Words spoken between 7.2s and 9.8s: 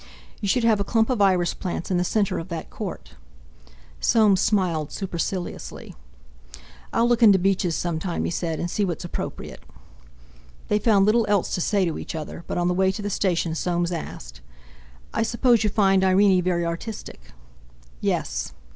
into Beech's some time," he said, "and see what's appropriate!"